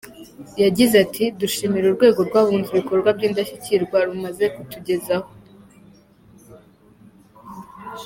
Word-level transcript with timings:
Yagize 0.63 0.95
ati” 1.05 1.23
Dushimira 1.39 1.85
urwego 1.87 2.19
rw’abunzi 2.27 2.69
ibikorwa 2.71 3.09
by’indashyirwa 3.17 3.97
rumaze 4.07 4.45
kutugezaho. 4.53 5.29